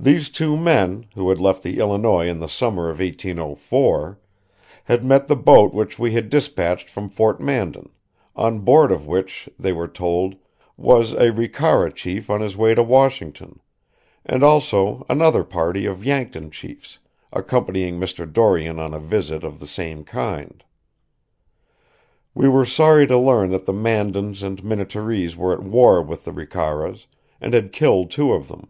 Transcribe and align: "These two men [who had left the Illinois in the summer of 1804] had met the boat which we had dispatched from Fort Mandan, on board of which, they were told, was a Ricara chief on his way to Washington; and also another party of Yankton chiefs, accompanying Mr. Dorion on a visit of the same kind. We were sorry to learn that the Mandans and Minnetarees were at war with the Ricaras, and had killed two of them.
"These 0.00 0.30
two 0.30 0.56
men 0.56 1.06
[who 1.16 1.28
had 1.28 1.40
left 1.40 1.64
the 1.64 1.80
Illinois 1.80 2.28
in 2.28 2.38
the 2.38 2.46
summer 2.48 2.88
of 2.88 3.00
1804] 3.00 4.20
had 4.84 5.04
met 5.04 5.26
the 5.26 5.34
boat 5.34 5.74
which 5.74 5.98
we 5.98 6.12
had 6.12 6.30
dispatched 6.30 6.88
from 6.88 7.08
Fort 7.08 7.40
Mandan, 7.40 7.90
on 8.36 8.60
board 8.60 8.92
of 8.92 9.08
which, 9.08 9.48
they 9.58 9.72
were 9.72 9.88
told, 9.88 10.36
was 10.76 11.14
a 11.14 11.32
Ricara 11.32 11.90
chief 11.92 12.30
on 12.30 12.40
his 12.40 12.56
way 12.56 12.76
to 12.76 12.82
Washington; 12.84 13.58
and 14.24 14.44
also 14.44 15.04
another 15.10 15.42
party 15.42 15.84
of 15.84 16.04
Yankton 16.04 16.52
chiefs, 16.52 17.00
accompanying 17.32 17.98
Mr. 17.98 18.24
Dorion 18.24 18.78
on 18.78 18.94
a 18.94 19.00
visit 19.00 19.42
of 19.42 19.58
the 19.58 19.66
same 19.66 20.04
kind. 20.04 20.62
We 22.36 22.48
were 22.48 22.64
sorry 22.64 23.08
to 23.08 23.18
learn 23.18 23.50
that 23.50 23.64
the 23.66 23.72
Mandans 23.72 24.44
and 24.44 24.62
Minnetarees 24.62 25.36
were 25.36 25.52
at 25.52 25.64
war 25.64 26.00
with 26.00 26.24
the 26.24 26.30
Ricaras, 26.32 27.08
and 27.40 27.52
had 27.52 27.72
killed 27.72 28.12
two 28.12 28.32
of 28.32 28.46
them. 28.46 28.68